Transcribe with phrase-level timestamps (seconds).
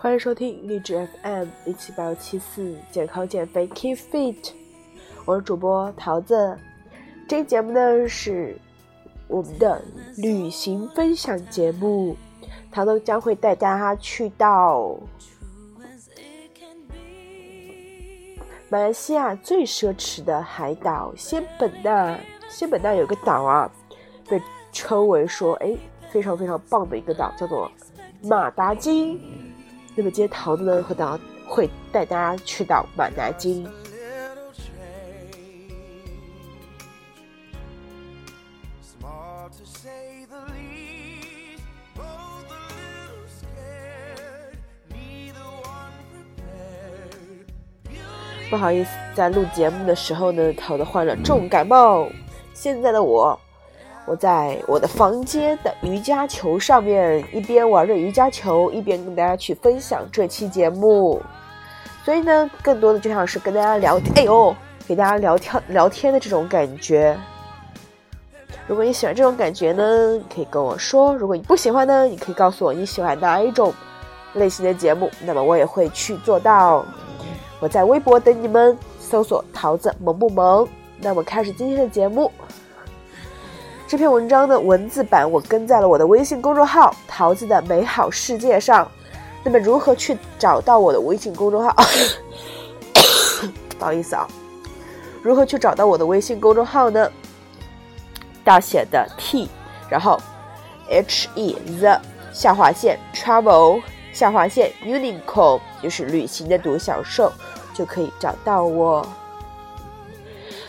[0.00, 4.52] 欢迎收听励志 FM 一七八幺七四健康减肥 Keep Fit，
[5.24, 6.56] 我是主播桃子。
[7.26, 8.56] 这个节目呢是
[9.26, 9.82] 我们的
[10.16, 12.16] 旅行分享节目，
[12.70, 14.96] 桃子将会带大家去到
[18.68, 22.16] 马来西亚最奢侈的海岛仙本那。
[22.48, 23.68] 仙本那有个岛啊，
[24.30, 24.40] 被
[24.72, 25.76] 称为说哎
[26.08, 27.68] 非常非常棒的一个岛，叫做
[28.22, 29.20] 马达金。
[29.98, 33.68] 那么今天桃子呢和大家会带大家去到满南京。
[48.48, 52.08] 不好意思，在录节目的时候呢，桃子患了重感冒。
[52.54, 53.36] 现在的我。
[54.08, 61.20] 我在我的房间的瑜伽球上面，一边玩着瑜伽球，一边跟大家去分享这期节目。
[62.04, 67.14] 所以呢，更多的就像是跟大家聊，哎呦，给大家聊天聊天的这种感觉。
[68.66, 73.74] 如果你喜欢这种感觉呢，可以跟我说；如果你不喜欢呢，你可以告诉我你喜欢哪一种
[74.32, 76.82] 类型的节目，那么我也会去做到。
[77.60, 80.66] 我在微博等你们，搜索“桃子萌不萌”。
[80.98, 82.32] 那么开始今天的节目。
[83.88, 88.86] 这篇文章的文字版我跟在了我的微信公众号“桃子的美好世界”上。
[89.42, 91.74] 那么如何去找到我的微信公众号？
[93.78, 94.28] 不好意思啊，
[95.22, 97.10] 如何去找到我的微信公众号呢？
[98.44, 99.48] 大写的 T，
[99.88, 100.20] 然后
[100.90, 101.98] H E the
[102.30, 103.80] 下划线 travel
[104.12, 107.32] 下划线 unicorn 就是旅行的独角兽，
[107.72, 109.06] 就可以找到我。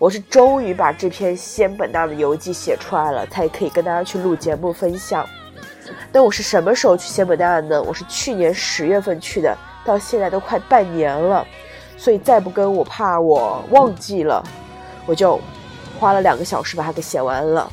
[0.00, 5.28] 我是终于把这篇仙本那的游记写出来了，才可以跟大家去录节目分享。
[6.10, 7.82] 那我是什么时候去仙本那的呢？
[7.82, 11.46] 我是去年十月份去的，到现在都快半年了，
[11.98, 14.42] 所以再不跟我怕我忘记了，
[15.04, 15.38] 我就
[15.98, 17.70] 花了两个小时把它给写完了。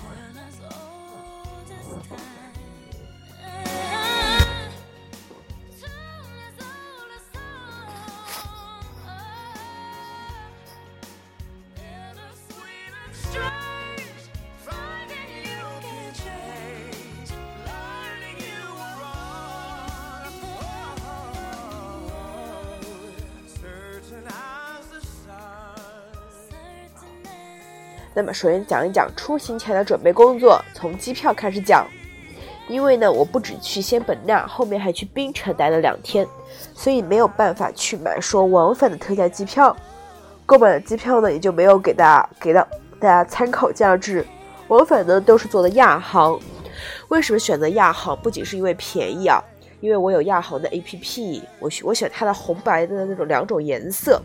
[28.17, 31.85] 那么，首先讲一讲出行前的准备工作，从机票开始讲。
[32.67, 36.28] 因为呢，我不止去仙本那，后面还去槟城待了两天，
[36.73, 39.78] 所以没有办法去买说往返的特价机票。
[40.47, 42.67] 购买的机票呢，也就没有给大家给到
[43.00, 44.25] 大家参考价值。
[44.67, 46.39] 往返呢，都是坐的亚航。
[47.09, 48.17] 为什么选择亚航？
[48.19, 49.39] 不仅是因为便宜啊，
[49.80, 54.22] 因为我有亚航的 APP，我选我选它的红白的那种两种颜色，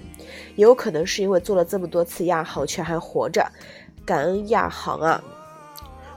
[0.57, 3.47] 也有可能是因为坐了这么多次亚航，却还活着。
[4.05, 5.23] 感恩亚航啊！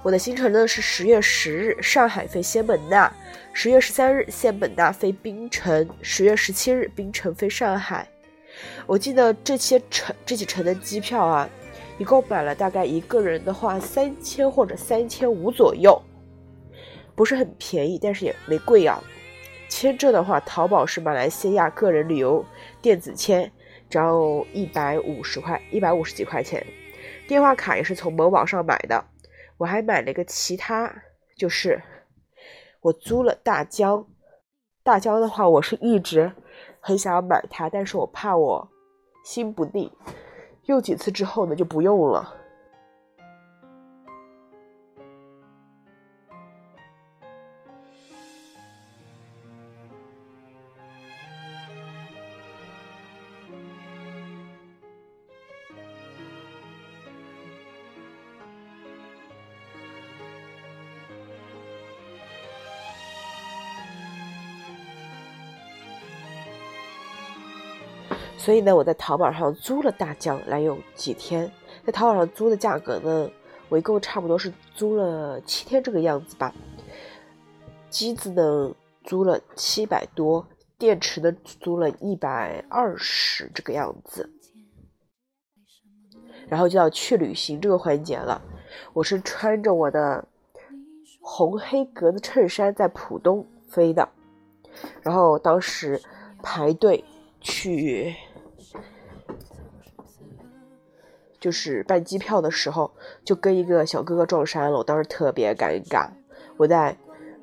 [0.02, 3.12] 我的行程呢是十月十日上海飞仙本那，
[3.54, 8.08] 十月十三日仙本那飞槟城，十月十七日槟城飞上海。
[8.88, 11.50] 我记得这些城这几城的机票啊，
[11.98, 16.02] 一共买了大概一个人的话三千或者三千五左右，
[17.16, 19.04] 不是很便宜，但是也没贵啊。
[19.76, 22.46] 签证的话，淘宝是马来西亚个人旅游
[22.82, 23.52] 电子签，
[23.90, 26.66] 只要一百五十块，一百五十几块钱。
[27.28, 29.04] 电话卡也是从某宝上买的，
[29.58, 30.90] 我还买了一个其他，
[31.36, 31.84] 就是
[32.80, 34.08] 我租了大疆。
[34.82, 36.32] 大疆的话，我是一直
[36.80, 38.70] 很想要买它，但是我怕我
[39.26, 39.92] 心不定，
[40.68, 42.34] 用几次之后呢就不用了。
[68.38, 71.52] 所以呢，我在淘宝上租了大疆来用几天，
[71.84, 73.30] 在淘宝上租的价格呢，
[73.70, 76.54] 我一共差不多是租了七天这个样子吧。
[77.90, 78.72] 机子呢
[79.04, 80.46] 租了七百多，
[80.78, 84.30] 电池呢租了一百二十这个样子。
[86.48, 88.40] 然后就要去旅行这个环节了，
[88.94, 90.28] 我是穿着我的
[91.20, 94.08] 红黑格子衬衫在浦东飞的，
[95.02, 96.00] 然后当时
[96.44, 97.04] 排队
[97.42, 98.16] 去。
[101.46, 102.90] 就是办机票的时候，
[103.24, 106.08] 就跟一个小哥哥撞衫了，我当时特别尴尬。
[106.58, 106.98] 我在，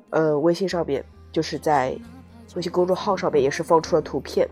[0.09, 1.01] 呃，微信上面
[1.31, 1.97] 就是在
[2.53, 4.45] 微信公众号上面也是放出了图片。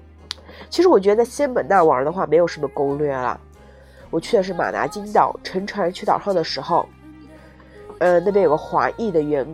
[0.70, 3.38] 其实我觉得在仙本那玩的话没有什么攻略了。
[4.10, 6.88] 我去的是马达金岛，乘船去岛上的时候，
[8.00, 9.46] 呃，那边有个华裔的员，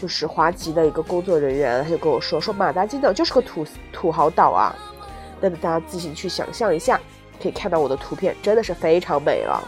[0.00, 4.72] 就是华籍的一个工作人员，他就跟我说，说马达金岛就是个土土豪岛啊。
[5.40, 7.00] 那么大家自行去想象一下，
[7.40, 9.62] 可以看到我的图片，真的是非常美了。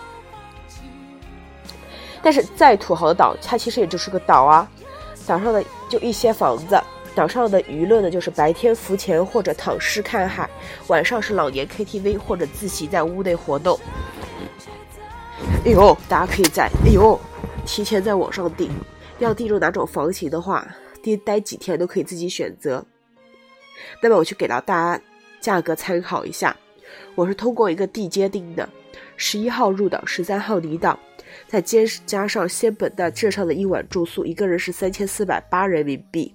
[2.23, 4.71] 但是再土豪的岛，它其实也就是个岛啊，
[5.27, 6.81] 岛上的就一些房子。
[7.13, 10.49] 岛上的娱乐呢，就是白天浮潜或者躺尸看海，
[10.87, 13.79] 晚上是老年 KTV 或者自习在屋内活动。
[15.65, 17.19] 哎呦，大家可以在哎呦
[17.67, 18.71] 提前在网上订，
[19.19, 20.67] 要订住哪种房型的话，
[21.03, 22.85] 待待几天都可以自己选择。
[24.01, 25.03] 那么我就给到大家
[25.41, 26.57] 价格参考一下，
[27.15, 28.69] 我是通过一个地接订的，
[29.17, 30.99] 十一号入岛，十三号离岛，
[31.47, 36.35] 再接加上仙本那镇上的一晚住宿，一个人是三千四百八人民币。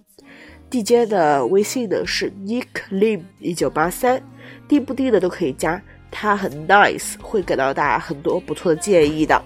[0.70, 4.22] 地接的微信呢是 Nick Lim 一九八三，
[4.68, 9.42] 订不订的都可以加，他很 nice，会给到大家很多不错的建议的。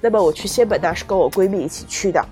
[0.00, 2.26] 那么我去仙本那是跟我闺蜜一起去的，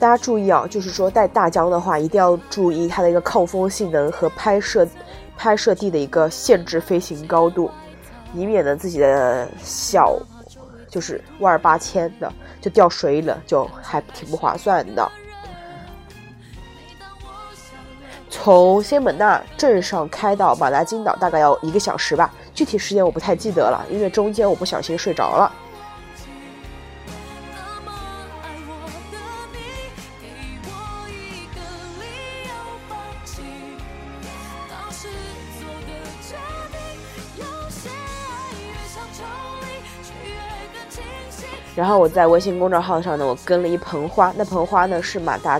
[0.00, 4.88] 大家注意啊，就是说带大疆的话，一定要注意它的一个抗风性能和拍摄
[5.36, 7.70] 拍摄地的一个限制飞行高度，
[8.32, 10.18] 以免呢自己的小。
[10.88, 15.08] 就是万儿八千的就掉水里了，就还挺不划算的。
[18.28, 25.52] 从仙本那镇上开到马达金岛大概要一个小时吧，具体时间我不太记得了，因为中间我不小心睡着了。
[41.80, 45.58] 然后我在微信公众号上呢，我跟了一盆花，那盆花呢是马达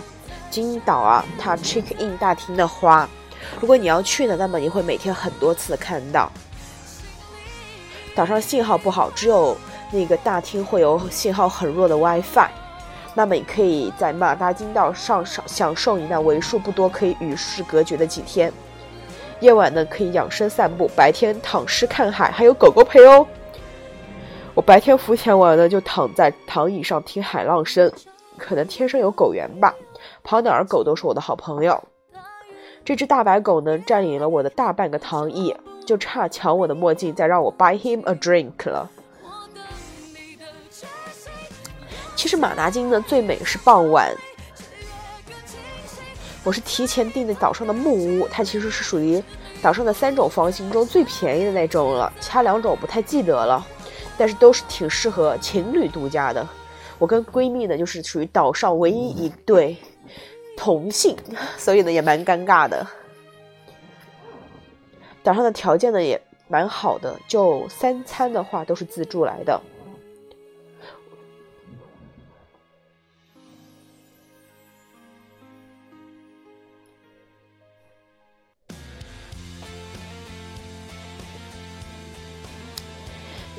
[0.50, 3.08] 金岛啊，它 check in 大厅的花。
[3.58, 6.30] 如果你要去呢，那么你会每天很多次看到。
[8.14, 9.56] 岛上信号不好，只有
[9.90, 12.50] 那个大厅会有信号很弱的 WiFi。
[13.14, 18.52] 那么你可以在马达金岛上享享受你那为数不多可以与世隔绝的几天。
[19.40, 23.26] 夜晚呢可以养生散步，白天躺尸看海，还有狗狗陪哦。
[24.54, 27.90] 我白天浮潜完呢，就躺在躺椅上听海浪声，
[28.36, 29.74] 可能天生有狗缘吧，
[30.22, 31.82] 跑哪儿狗都是我的好朋友。
[32.84, 35.54] 这只大白狗呢，占领了我的大半个躺椅，
[35.86, 38.90] 就差抢我的墨镜，再让我 buy him a drink 了。
[42.16, 44.12] 其实马达金呢，最美是傍晚。
[46.42, 49.22] 我是提前订的岛上的木屋，它其实是属于
[49.62, 53.64] 岛上的三种房型中最便宜的那种了，其他两种我不太记得了。
[54.20, 56.46] 但是都是挺适合情侣度假的。
[56.98, 59.74] 我跟闺蜜呢，就是属于岛上唯一一对
[60.58, 61.16] 同性，
[61.56, 62.86] 所以呢也蛮尴尬的。
[65.22, 69.58] 岛上的条件呢也蛮好的，就三餐的话都是自助来的。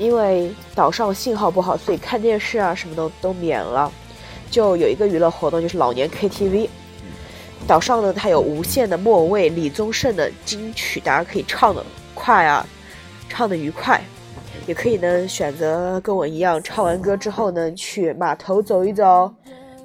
[0.02, 3.92] 因为岛上信号不好，所以看电视啊什么的都免了。
[4.50, 6.68] 就有一个娱乐活动，就是老年 KTV。
[7.68, 12.66] 岛上呢，它有无限的莫文蔚、李宗盛的金曲，大家可以唱的快啊，
[13.30, 14.02] 唱的愉快。
[14.66, 19.32] 也可以呢，选择跟我一样，唱完歌之后呢，去码头走一走，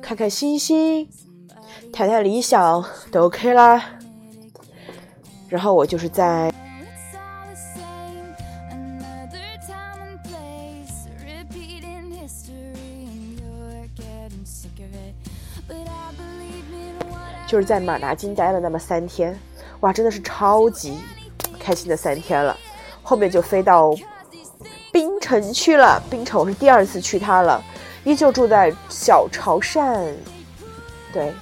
[0.00, 1.06] 看看星星，
[1.92, 2.82] 谈谈理想，
[3.12, 3.84] 都 OK 啦。
[5.50, 6.50] 然后我就是在。
[17.56, 19.34] 就是在马达金待了那么三天，
[19.80, 21.00] 哇，真的是超级
[21.58, 22.54] 开心的三天了。
[23.02, 23.94] 后面就飞到
[24.92, 27.64] 槟城去了，槟城我是第二次去它了，
[28.04, 30.12] 依旧住在小潮汕。
[31.10, 31.32] 对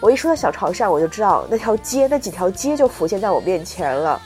[0.00, 4.20] 我一说到小潮汕，我就知道那条街那几条街就浮现在我面前了。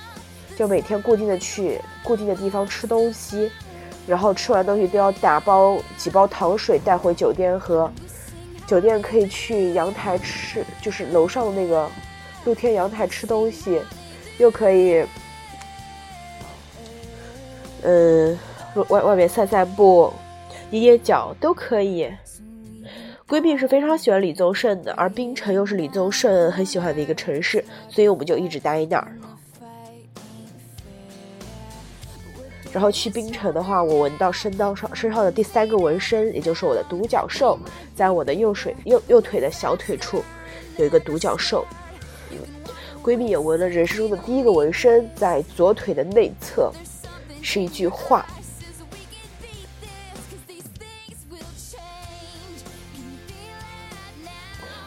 [0.57, 3.49] 就每天固定的去固定的地方吃东西，
[4.09, 7.89] 然后吃完东西都要打包几包糖水带回酒店喝。
[8.73, 11.87] 酒店可以去阳台吃，就是楼上那个
[12.47, 13.79] 露天阳台吃东西，
[14.39, 15.05] 又可以，
[17.83, 18.39] 嗯，
[18.89, 20.11] 外外面散散步、
[20.71, 22.11] 捏捏脚都可以。
[23.29, 29.15] 闺蜜是非常喜欢李宗盛的，而冰城又是李宗盛很喜欢的一个城市，所以我们就一直待那儿。
[32.73, 37.59] 然后去冰城的话，我闻到身刀上身上的第三个纹身，也就是我的独角兽，
[37.95, 40.25] 在我的右水右右腿的小腿处
[40.79, 41.67] 有一个独角兽。
[43.03, 46.73] 闺蜜也纹了人生中的第一个纹身，在左腿的内侧，
[47.43, 48.25] 是一句话。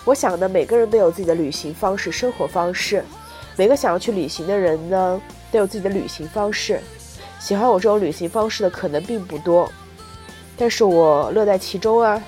[0.05, 3.03] 我想呢，每个人都有自己的旅行方式、生活方式。
[3.57, 6.79] 每个想要去旅行的人呢，都有自己的旅行方式。
[7.45, 9.71] 喜欢我这种旅行方式的可能并不多，
[10.57, 12.19] 但是我乐在其中啊。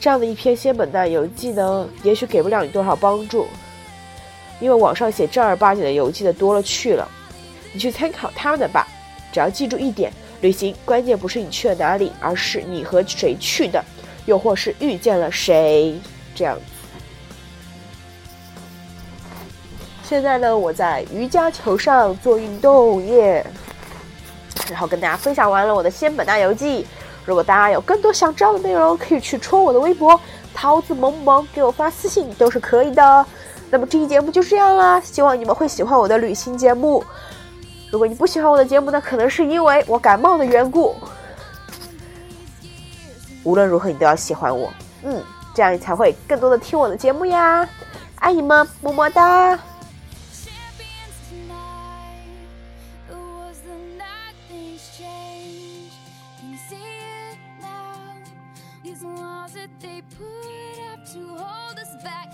[0.00, 3.46] 这样的一篇仙本那游记呢，也许给不了你多少帮助，
[4.58, 7.08] 因为网上写正儿八经的游记的多了去了。
[7.72, 8.88] 你去参考他们的吧。
[9.32, 13.80] 只要记住一点：旅行关键不是你去了哪里，而是你和谁去的。
[14.26, 15.96] 又或是遇见了谁
[16.34, 16.58] 这样
[20.12, 23.42] 现在呢，我在瑜伽球上做运动耶，
[24.70, 26.86] 然后跟大家分享完了我的仙本那游记。
[27.24, 30.20] 如果大家有更多想知道的内容，可以去戳我的微博
[30.52, 33.26] “桃子萌萌”，给我发私信都是可以的。
[33.70, 37.02] 那么这期节目就这样啦，希望你们会喜欢我的旅行节目。
[37.90, 40.94] 如果你不喜欢我的节目呢，可能是因为我感冒的缘故。
[43.44, 44.70] 无论如何，你都要喜欢我，
[45.04, 45.22] 嗯，
[45.54, 47.66] 这样你才会更多的听我的节目呀，
[48.16, 49.58] 爱你们，么么哒。
[60.16, 62.32] put up to hold us back.